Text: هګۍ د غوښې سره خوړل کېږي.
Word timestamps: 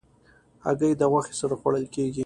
هګۍ 0.65 0.91
د 0.97 1.01
غوښې 1.11 1.33
سره 1.39 1.55
خوړل 1.59 1.85
کېږي. 1.95 2.19